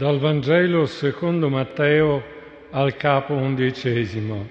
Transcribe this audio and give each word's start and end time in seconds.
Dal 0.00 0.18
Vangelo 0.18 0.86
secondo 0.86 1.50
Matteo 1.50 2.24
al 2.70 2.96
capo 2.96 3.34
undicesimo. 3.34 4.48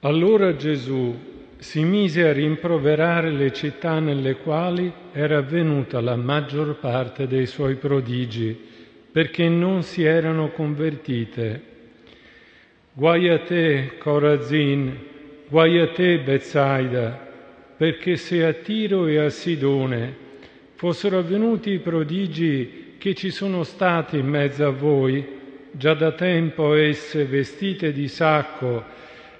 Allora 0.00 0.56
Gesù 0.56 1.16
si 1.58 1.84
mise 1.84 2.28
a 2.28 2.32
rimproverare 2.32 3.30
le 3.30 3.52
città 3.52 4.00
nelle 4.00 4.38
quali 4.38 4.92
era 5.12 5.38
avvenuta 5.38 6.00
la 6.00 6.16
maggior 6.16 6.80
parte 6.80 7.28
dei 7.28 7.46
suoi 7.46 7.76
prodigi, 7.76 8.58
perché 9.12 9.48
non 9.48 9.84
si 9.84 10.02
erano 10.02 10.50
convertite. 10.50 11.62
Guai 12.94 13.28
a 13.28 13.38
te, 13.38 13.92
Corazin, 13.98 14.92
guai 15.48 15.78
a 15.78 15.86
te, 15.92 16.18
Bezzaida, 16.18 17.28
perché 17.76 18.16
se 18.16 18.44
a 18.44 18.52
Tiro 18.54 19.06
e 19.06 19.18
a 19.18 19.30
Sidone 19.30 20.16
fossero 20.74 21.18
avvenuti 21.18 21.70
i 21.70 21.78
prodigi 21.78 22.86
che 22.98 23.14
ci 23.14 23.30
sono 23.30 23.62
stati 23.62 24.18
in 24.18 24.26
mezzo 24.26 24.66
a 24.66 24.70
voi, 24.70 25.24
già 25.70 25.94
da 25.94 26.12
tempo 26.12 26.74
esse 26.74 27.24
vestite 27.24 27.92
di 27.92 28.08
sacco 28.08 28.84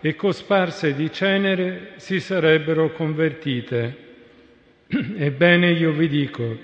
e 0.00 0.14
cosparse 0.14 0.94
di 0.94 1.10
cenere 1.10 1.94
si 1.96 2.20
sarebbero 2.20 2.92
convertite. 2.92 3.96
Ebbene 4.86 5.72
io 5.72 5.90
vi 5.90 6.08
dico, 6.08 6.56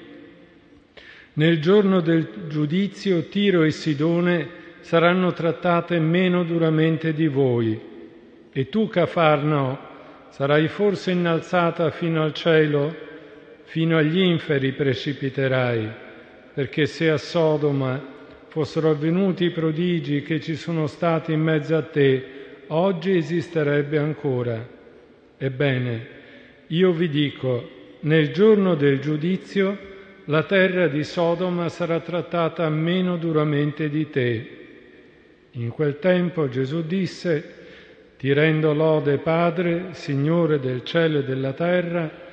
nel 1.34 1.60
giorno 1.60 2.00
del 2.00 2.46
giudizio 2.48 3.24
Tiro 3.24 3.64
e 3.64 3.72
Sidone 3.72 4.62
saranno 4.80 5.32
trattate 5.32 5.98
meno 5.98 6.44
duramente 6.44 7.12
di 7.12 7.26
voi. 7.26 7.92
E 8.52 8.68
tu, 8.68 8.86
Cafarno, 8.86 9.78
sarai 10.28 10.68
forse 10.68 11.10
innalzata 11.10 11.90
fino 11.90 12.22
al 12.22 12.32
cielo? 12.32 12.94
Fino 13.64 13.96
agli 13.96 14.20
inferi 14.20 14.70
precipiterai 14.70 16.02
perché 16.54 16.86
se 16.86 17.10
a 17.10 17.18
Sodoma 17.18 18.00
fossero 18.46 18.90
avvenuti 18.90 19.44
i 19.44 19.50
prodigi 19.50 20.22
che 20.22 20.40
ci 20.40 20.54
sono 20.54 20.86
stati 20.86 21.32
in 21.32 21.40
mezzo 21.40 21.76
a 21.76 21.82
te, 21.82 22.24
oggi 22.68 23.16
esisterebbe 23.16 23.98
ancora. 23.98 24.64
Ebbene, 25.36 26.06
io 26.68 26.92
vi 26.92 27.08
dico, 27.08 27.68
nel 28.00 28.32
giorno 28.32 28.76
del 28.76 29.00
giudizio 29.00 29.76
la 30.26 30.44
terra 30.44 30.86
di 30.86 31.02
Sodoma 31.02 31.68
sarà 31.68 31.98
trattata 31.98 32.68
meno 32.68 33.16
duramente 33.16 33.90
di 33.90 34.08
te. 34.08 34.50
In 35.52 35.70
quel 35.70 35.98
tempo 35.98 36.48
Gesù 36.48 36.86
disse, 36.86 37.62
ti 38.16 38.32
rendo 38.32 38.72
lode 38.72 39.18
Padre, 39.18 39.88
Signore 39.90 40.60
del 40.60 40.84
cielo 40.84 41.18
e 41.18 41.24
della 41.24 41.52
terra, 41.52 42.23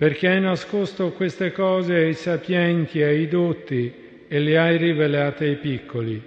perché 0.00 0.28
hai 0.28 0.40
nascosto 0.40 1.12
queste 1.12 1.52
cose 1.52 1.92
ai 1.94 2.14
sapienti 2.14 3.00
e 3.00 3.04
ai 3.04 3.28
dotti 3.28 3.92
e 4.26 4.38
le 4.38 4.56
hai 4.56 4.78
rivelate 4.78 5.44
ai 5.44 5.56
piccoli. 5.56 6.22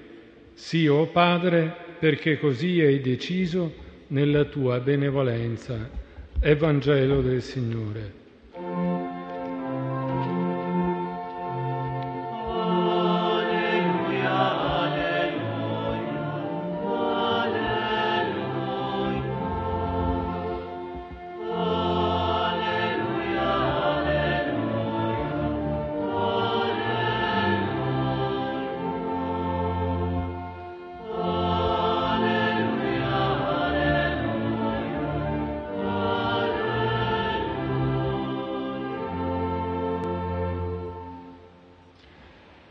Sì, 0.53 0.85
o 0.85 0.97
oh 0.97 1.07
Padre, 1.07 1.75
perché 1.97 2.37
così 2.37 2.81
hai 2.81 3.01
deciso 3.01 3.73
nella 4.09 4.43
tua 4.43 4.79
benevolenza. 4.79 5.89
Evangelo 6.39 7.21
del 7.21 7.41
Signore. 7.41 8.22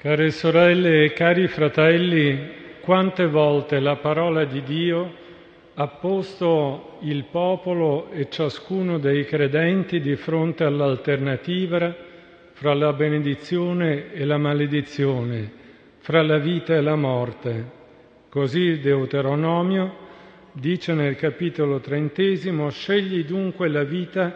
Care 0.03 0.33
sorelle 0.33 1.05
e 1.05 1.13
cari 1.13 1.47
fratelli, 1.47 2.37
quante 2.81 3.29
volte 3.29 3.79
la 3.79 3.95
parola 3.95 4.45
di 4.45 4.61
Dio 4.65 5.15
ha 5.75 5.87
posto 5.87 6.99
il 7.03 7.23
popolo 7.31 8.11
e 8.11 8.29
ciascuno 8.29 8.99
dei 8.99 9.25
credenti 9.25 10.01
di 10.01 10.17
fronte 10.17 10.65
all'alternativa 10.65 11.95
fra 12.51 12.75
la 12.75 12.93
benedizione 12.95 14.13
e 14.13 14.25
la 14.25 14.39
maledizione, 14.39 15.53
fra 15.99 16.21
la 16.23 16.39
vita 16.39 16.75
e 16.75 16.81
la 16.81 16.97
morte. 16.97 17.71
Così 18.29 18.59
il 18.59 18.81
Deuteronomio 18.81 19.95
dice 20.51 20.95
nel 20.95 21.15
capitolo 21.15 21.79
trentesimo, 21.79 22.71
scegli 22.71 23.25
dunque 23.25 23.69
la 23.69 23.85
vita 23.85 24.31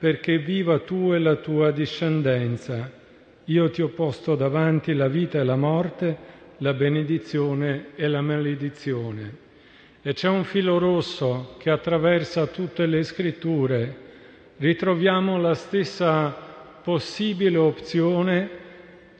perché 0.00 0.38
viva 0.38 0.80
tu 0.80 1.12
e 1.12 1.20
la 1.20 1.36
tua 1.36 1.70
discendenza 1.70 3.00
io 3.46 3.70
ti 3.70 3.82
ho 3.82 3.88
posto 3.88 4.36
davanti 4.36 4.94
la 4.94 5.08
vita 5.08 5.38
e 5.38 5.44
la 5.44 5.56
morte, 5.56 6.16
la 6.58 6.74
benedizione 6.74 7.86
e 7.96 8.06
la 8.06 8.20
maledizione. 8.20 9.40
E 10.02 10.12
c'è 10.12 10.28
un 10.28 10.44
filo 10.44 10.78
rosso 10.78 11.56
che 11.58 11.70
attraversa 11.70 12.46
tutte 12.46 12.86
le 12.86 13.02
scritture. 13.02 13.96
Ritroviamo 14.58 15.38
la 15.38 15.54
stessa 15.54 16.30
possibile 16.82 17.58
opzione 17.58 18.50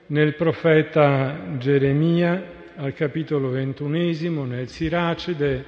nel 0.06 0.34
profeta 0.34 1.56
Geremia 1.58 2.60
al 2.76 2.94
capitolo 2.94 3.48
ventunesimo, 3.48 4.44
nel 4.44 4.68
Siracide, 4.68 5.64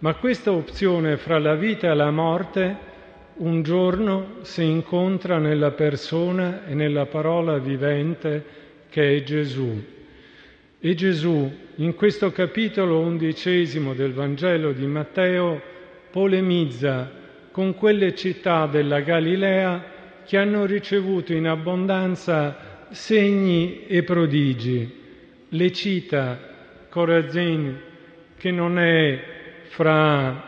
ma 0.00 0.14
questa 0.14 0.52
opzione 0.52 1.16
fra 1.16 1.38
la 1.38 1.54
vita 1.54 1.90
e 1.90 1.94
la 1.94 2.10
morte 2.10 2.87
un 3.38 3.62
giorno 3.62 4.36
si 4.42 4.64
incontra 4.64 5.38
nella 5.38 5.70
persona 5.72 6.66
e 6.66 6.74
nella 6.74 7.06
parola 7.06 7.58
vivente 7.58 8.44
che 8.88 9.16
è 9.16 9.22
Gesù. 9.22 9.84
E 10.80 10.94
Gesù, 10.94 11.52
in 11.76 11.94
questo 11.94 12.30
capitolo 12.32 13.00
undicesimo 13.00 13.94
del 13.94 14.12
Vangelo 14.12 14.72
di 14.72 14.86
Matteo, 14.86 15.60
polemizza 16.10 17.10
con 17.50 17.74
quelle 17.74 18.14
città 18.14 18.66
della 18.66 19.00
Galilea 19.00 19.96
che 20.24 20.36
hanno 20.36 20.64
ricevuto 20.64 21.32
in 21.32 21.46
abbondanza 21.46 22.86
segni 22.90 23.86
e 23.86 24.02
prodigi. 24.02 24.96
Le 25.48 25.72
cita 25.72 26.38
Corazin, 26.88 27.76
che 28.36 28.50
non 28.50 28.78
è 28.78 29.20
fra 29.68 30.47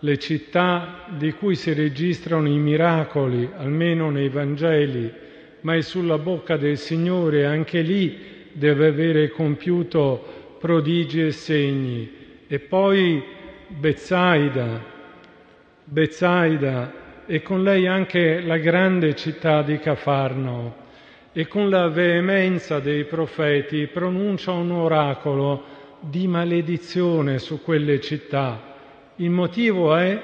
le 0.00 0.18
città 0.18 1.04
di 1.08 1.32
cui 1.32 1.54
si 1.54 1.72
registrano 1.74 2.48
i 2.48 2.56
miracoli, 2.56 3.48
almeno 3.56 4.10
nei 4.10 4.28
Vangeli, 4.28 5.12
ma 5.60 5.74
è 5.74 5.82
sulla 5.82 6.16
bocca 6.16 6.56
del 6.56 6.78
Signore, 6.78 7.44
anche 7.44 7.80
lì 7.82 8.18
deve 8.52 8.86
avere 8.88 9.30
compiuto 9.30 10.56
prodigi 10.58 11.22
e 11.22 11.32
segni. 11.32 12.10
E 12.46 12.58
poi 12.60 13.22
Bezzaida, 13.68 14.82
Bezzaida 15.84 16.92
e 17.26 17.42
con 17.42 17.62
lei 17.62 17.86
anche 17.86 18.40
la 18.40 18.56
grande 18.56 19.14
città 19.14 19.62
di 19.62 19.78
Cafarno 19.78 20.88
e 21.32 21.46
con 21.46 21.68
la 21.68 21.88
veemenza 21.88 22.80
dei 22.80 23.04
profeti 23.04 23.86
pronuncia 23.86 24.50
un 24.52 24.72
oracolo 24.72 25.78
di 26.00 26.26
maledizione 26.26 27.38
su 27.38 27.62
quelle 27.62 28.00
città 28.00 28.69
il 29.20 29.30
motivo 29.30 29.94
è 29.96 30.18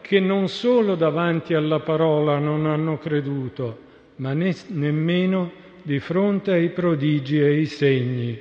che 0.00 0.20
non 0.20 0.48
solo 0.48 0.94
davanti 0.94 1.54
alla 1.54 1.80
parola 1.80 2.38
non 2.38 2.64
hanno 2.64 2.96
creduto, 2.98 3.78
ma 4.16 4.32
ne- 4.32 4.54
nemmeno 4.68 5.50
di 5.82 5.98
fronte 5.98 6.52
ai 6.52 6.68
prodigi 6.70 7.40
e 7.40 7.44
ai 7.44 7.66
segni. 7.66 8.40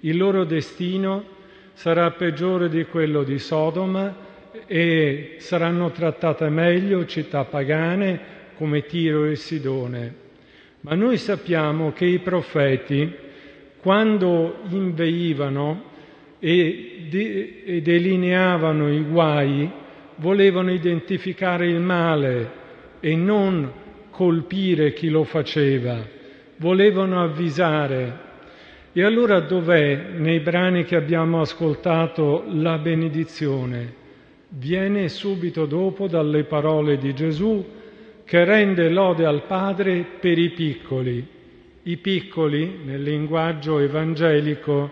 Il 0.00 0.16
loro 0.16 0.44
destino 0.44 1.24
sarà 1.72 2.10
peggiore 2.10 2.68
di 2.68 2.84
quello 2.84 3.22
di 3.22 3.38
Sodoma 3.38 4.26
e 4.66 5.36
saranno 5.38 5.92
trattate 5.92 6.48
meglio 6.48 7.06
città 7.06 7.44
pagane 7.44 8.36
come 8.56 8.86
Tiro 8.86 9.24
e 9.24 9.36
Sidone. 9.36 10.14
Ma 10.80 10.94
noi 10.94 11.16
sappiamo 11.16 11.92
che 11.92 12.06
i 12.06 12.18
profeti, 12.18 13.12
quando 13.80 14.62
inveivano, 14.70 15.87
e, 16.38 17.06
de- 17.08 17.62
e 17.64 17.82
delineavano 17.82 18.92
i 18.92 19.02
guai, 19.02 19.70
volevano 20.16 20.72
identificare 20.72 21.66
il 21.66 21.80
male 21.80 22.50
e 23.00 23.14
non 23.14 23.72
colpire 24.10 24.92
chi 24.92 25.08
lo 25.08 25.24
faceva, 25.24 26.04
volevano 26.56 27.22
avvisare. 27.22 28.26
E 28.92 29.04
allora 29.04 29.40
dov'è 29.40 30.06
nei 30.16 30.40
brani 30.40 30.84
che 30.84 30.96
abbiamo 30.96 31.40
ascoltato 31.40 32.44
la 32.48 32.78
benedizione? 32.78 33.94
Viene 34.48 35.08
subito 35.08 35.66
dopo 35.66 36.08
dalle 36.08 36.44
parole 36.44 36.96
di 36.98 37.14
Gesù 37.14 37.64
che 38.24 38.44
rende 38.44 38.88
lode 38.88 39.24
al 39.24 39.44
Padre 39.46 40.04
per 40.18 40.38
i 40.38 40.50
piccoli. 40.50 41.24
I 41.82 41.96
piccoli, 41.96 42.80
nel 42.84 43.02
linguaggio 43.02 43.78
evangelico, 43.78 44.90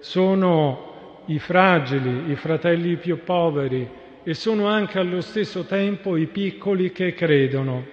sono 0.00 1.22
i 1.26 1.38
fragili, 1.38 2.30
i 2.30 2.34
fratelli 2.34 2.96
più 2.96 3.22
poveri 3.22 3.88
e 4.22 4.34
sono 4.34 4.66
anche 4.66 4.98
allo 4.98 5.20
stesso 5.20 5.64
tempo 5.64 6.16
i 6.16 6.26
piccoli 6.26 6.92
che 6.92 7.14
credono. 7.14 7.86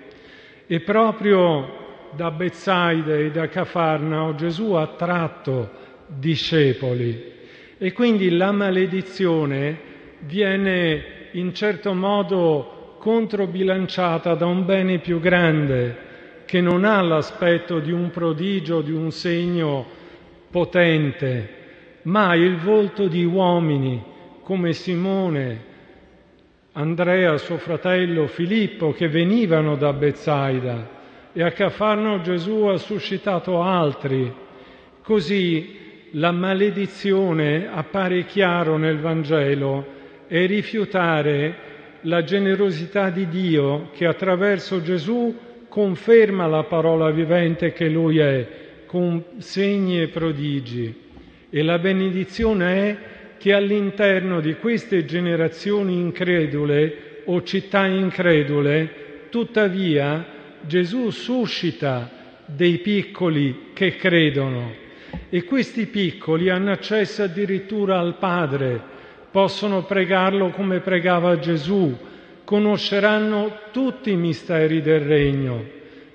E 0.66 0.80
proprio 0.82 1.86
da 2.16 2.32
Bezzaida 2.32 3.16
e 3.16 3.32
da 3.32 3.48
Cafarnao 3.48 4.36
Gesù 4.36 4.74
ha 4.74 4.88
tratto 4.88 5.70
discepoli 6.08 7.36
e 7.78 7.94
quindi 7.94 8.36
la 8.36 8.52
maledizione 8.52 9.80
viene 10.22 11.30
in 11.34 11.54
certo 11.54 11.94
modo 11.94 12.96
controbilanciata 13.00 14.34
da 14.34 14.46
un 14.46 14.66
bene 14.66 15.00
più 15.00 15.20
grande 15.20 16.06
che 16.46 16.62
non 16.62 16.86
ha 16.86 17.02
l'aspetto 17.02 17.80
di 17.80 17.92
un 17.92 18.10
prodigio, 18.10 18.82
di 18.82 18.92
un 18.92 19.12
segno 19.12 19.86
potente, 20.50 21.57
ma 22.08 22.36
il 22.36 22.58
volto 22.58 23.08
di 23.08 23.26
uomini 23.26 24.02
come 24.42 24.72
Simone, 24.72 25.76
Andrea, 26.72 27.38
suo 27.38 27.58
fratello, 27.58 28.28
Filippo, 28.28 28.94
che 28.94 29.10
venivano 29.10 29.76
da 29.76 29.92
Bezzaida 29.92 30.96
e 31.34 31.44
a 31.44 31.52
Cafarno 31.52 32.22
Gesù 32.22 32.64
ha 32.64 32.78
suscitato 32.78 33.62
altri. 33.62 34.32
Così 35.02 36.10
la 36.12 36.32
maledizione 36.32 37.68
appare 37.70 38.24
chiaro 38.26 38.78
nel 38.78 39.00
Vangelo 39.00 39.86
e 40.28 40.46
rifiutare 40.46 41.56
la 42.02 42.24
generosità 42.24 43.10
di 43.10 43.28
Dio 43.28 43.90
che 43.92 44.06
attraverso 44.06 44.82
Gesù 44.82 45.36
conferma 45.68 46.48
la 46.48 46.64
parola 46.64 47.12
vivente 47.12 47.74
che 47.74 47.90
Lui 47.90 48.20
è, 48.20 48.48
con 48.86 49.22
segni 49.40 50.02
e 50.02 50.08
prodigi. 50.08 51.06
E 51.50 51.64
la 51.64 51.80
benedizione 51.80 52.74
è 52.76 52.98
che 53.38 53.54
all'interno 53.54 54.42
di 54.42 54.56
queste 54.56 55.06
generazioni 55.06 55.94
incredule 55.94 57.22
o 57.26 57.42
città 57.44 57.86
incredule, 57.86 59.28
tuttavia, 59.30 60.26
Gesù 60.62 61.10
suscita 61.10 62.10
dei 62.46 62.80
piccoli 62.80 63.70
che 63.74 63.96
credono 63.96 64.74
e 65.30 65.44
questi 65.46 65.86
piccoli 65.86 66.50
hanno 66.50 66.72
accesso 66.72 67.24
addirittura 67.24 68.00
al 68.00 68.18
Padre, 68.18 68.82
possono 69.32 69.84
pregarlo 69.84 70.50
come 70.50 70.80
pregava 70.80 71.40
Gesù, 71.40 71.96
conosceranno 72.44 73.60
tutti 73.72 74.12
i 74.12 74.18
misteri 74.18 74.82
del 74.82 75.02
Regno. 75.02 75.64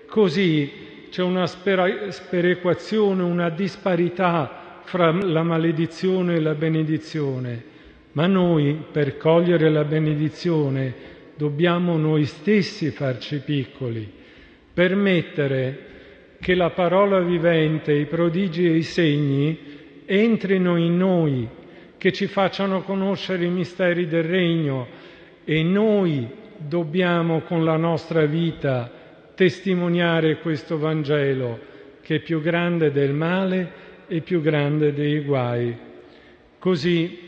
Così 0.07 0.71
c'è 1.11 1.23
una 1.23 1.47
sperequazione, 1.47 3.23
una 3.23 3.49
disparità 3.49 4.61
fra 4.85 5.11
la 5.11 5.43
maledizione 5.43 6.35
e 6.35 6.41
la 6.41 6.55
benedizione. 6.55 7.71
Ma 8.13 8.27
noi, 8.27 8.85
per 8.91 9.17
cogliere 9.17 9.71
la 9.71 9.85
benedizione, 9.85 10.95
dobbiamo 11.37 11.97
noi 11.97 12.25
stessi 12.25 12.91
farci 12.91 13.39
piccoli 13.39 14.21
permettere 14.73 15.91
che 16.41 16.55
la 16.55 16.71
parola 16.71 17.21
vivente, 17.21 17.93
i 17.93 18.07
prodigi 18.07 18.67
e 18.67 18.77
i 18.77 18.83
segni 18.83 19.59
entrino 20.05 20.77
in 20.77 20.97
noi, 20.97 21.49
che 21.99 22.13
ci 22.13 22.27
facciano 22.27 22.83
conoscere 22.83 23.45
i 23.45 23.51
misteri 23.51 24.07
del 24.07 24.25
regno 24.25 24.89
e 25.45 25.63
noi 25.63 26.27
dobbiamo 26.57 27.43
con 27.43 27.65
la 27.65 27.77
nostra 27.77 28.25
vita 28.25 28.91
testimoniare 29.35 30.39
questo 30.39 30.79
Vangelo 30.79 31.71
che 32.01 32.17
è 32.17 32.21
più 32.21 32.41
grande 32.41 32.91
del 32.91 33.13
male 33.13 33.91
e 34.13 34.21
più 34.21 34.43
grande 34.43 34.93
dei 34.93 35.21
guai. 35.21 35.75
Così, 36.59 37.19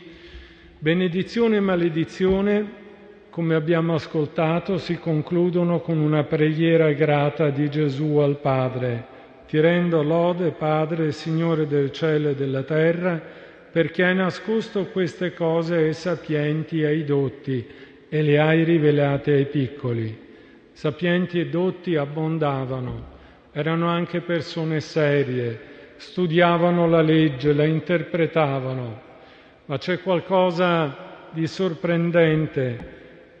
benedizione 0.77 1.55
e 1.55 1.59
maledizione 1.59 2.83
come 3.31 3.55
abbiamo 3.55 3.95
ascoltato, 3.95 4.77
si 4.77 4.99
concludono 4.99 5.79
con 5.79 5.97
una 5.97 6.23
preghiera 6.23 6.91
grata 6.93 7.49
di 7.49 7.71
Gesù 7.71 8.17
al 8.17 8.37
Padre. 8.37 9.03
Ti 9.47 9.59
rendo 9.59 10.03
lode, 10.03 10.51
Padre, 10.51 11.11
Signore 11.11 11.65
del 11.67 11.91
cielo 11.91 12.29
e 12.29 12.35
della 12.35 12.61
terra, 12.61 13.19
perché 13.71 14.03
hai 14.03 14.15
nascosto 14.15 14.85
queste 14.85 15.33
cose 15.33 15.75
ai 15.75 15.93
sapienti 15.93 16.81
e 16.81 16.85
ai 16.85 17.03
dotti 17.03 17.65
e 18.07 18.21
le 18.21 18.39
hai 18.39 18.63
rivelate 18.63 19.33
ai 19.33 19.45
piccoli. 19.47 20.17
Sapienti 20.71 21.39
e 21.39 21.47
dotti 21.47 21.95
abbondavano, 21.95 23.07
erano 23.51 23.87
anche 23.87 24.21
persone 24.21 24.79
serie, 24.79 25.73
studiavano 25.97 26.87
la 26.87 27.01
legge, 27.01 27.53
la 27.53 27.65
interpretavano, 27.65 29.01
ma 29.65 29.77
c'è 29.77 30.01
qualcosa 30.01 31.29
di 31.31 31.47
sorprendente 31.47 32.93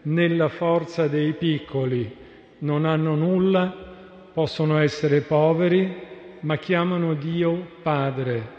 nella 0.03 0.49
forza 0.49 1.07
dei 1.07 1.33
piccoli, 1.33 2.15
non 2.59 2.85
hanno 2.85 3.15
nulla, 3.15 3.73
possono 4.33 4.77
essere 4.79 5.21
poveri, 5.21 6.03
ma 6.41 6.57
chiamano 6.57 7.13
Dio 7.13 7.67
Padre 7.81 8.53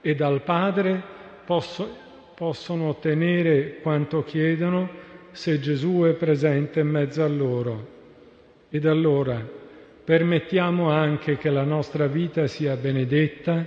e 0.00 0.14
dal 0.14 0.42
Padre 0.42 1.02
posso, 1.44 1.96
possono 2.34 2.88
ottenere 2.88 3.78
quanto 3.82 4.22
chiedono 4.22 4.88
se 5.32 5.58
Gesù 5.58 6.02
è 6.02 6.12
presente 6.12 6.80
in 6.80 6.88
mezzo 6.88 7.22
a 7.22 7.28
loro. 7.28 7.94
Ed 8.70 8.86
allora 8.86 9.55
permettiamo 10.06 10.88
anche 10.88 11.36
che 11.36 11.50
la 11.50 11.64
nostra 11.64 12.06
vita 12.06 12.46
sia 12.46 12.76
benedetta 12.76 13.66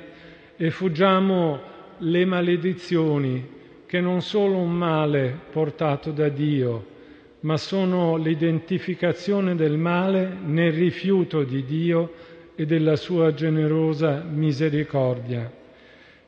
e 0.56 0.70
fuggiamo 0.72 1.60
le 1.98 2.24
maledizioni 2.24 3.58
che 3.86 4.00
non 4.00 4.22
sono 4.22 4.60
un 4.60 4.72
male 4.72 5.38
portato 5.52 6.12
da 6.12 6.30
Dio, 6.30 6.86
ma 7.42 7.58
sono 7.58 8.16
l'identificazione 8.16 9.54
del 9.56 9.78
male 9.78 10.34
nel 10.46 10.72
rifiuto 10.72 11.44
di 11.44 11.66
Dio 11.66 12.14
e 12.56 12.66
della 12.66 12.96
sua 12.96 13.34
generosa 13.34 14.24
misericordia, 14.26 15.52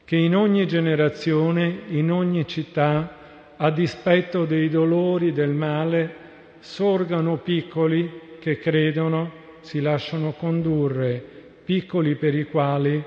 che 0.03 0.17
in 0.17 0.35
ogni 0.35 0.67
generazione, 0.67 1.83
in 1.87 2.11
ogni 2.11 2.45
città, 2.45 3.55
a 3.55 3.71
dispetto 3.71 4.43
dei 4.43 4.67
dolori 4.67 5.31
del 5.31 5.51
male, 5.51 6.15
sorgano 6.59 7.37
piccoli 7.37 8.11
che 8.39 8.57
credono, 8.57 9.39
si 9.61 9.79
lasciano 9.79 10.33
condurre, 10.33 11.23
piccoli 11.63 12.15
per 12.15 12.35
i 12.35 12.45
quali 12.45 13.03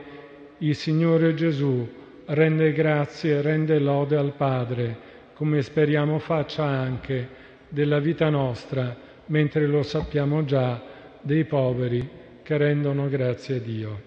il 0.58 0.74
Signore 0.74 1.34
Gesù 1.34 1.86
rende 2.26 2.72
grazie, 2.72 3.42
rende 3.42 3.78
lode 3.78 4.16
al 4.16 4.32
Padre, 4.36 4.96
come 5.34 5.62
speriamo 5.62 6.18
faccia 6.18 6.64
anche 6.64 7.28
della 7.68 7.98
vita 7.98 8.30
nostra, 8.30 8.96
mentre 9.26 9.66
lo 9.66 9.82
sappiamo 9.82 10.44
già, 10.44 10.80
dei 11.20 11.44
poveri 11.44 12.08
che 12.42 12.56
rendono 12.56 13.08
grazie 13.08 13.56
a 13.56 13.60
Dio. 13.60 14.00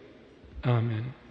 Amen. 0.61 1.26